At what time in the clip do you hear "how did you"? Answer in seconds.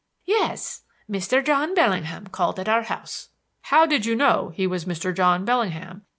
3.61-4.15